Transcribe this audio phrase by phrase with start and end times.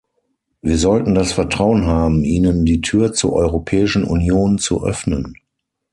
[0.63, 5.35] Wir sollten das Vertrauen haben, ihnen die Tür zur Europäischen Union zu öffnen.